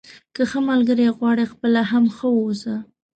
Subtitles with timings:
[0.35, 2.75] که ښه ملګری غواړئ خپله هم ښه واوسه.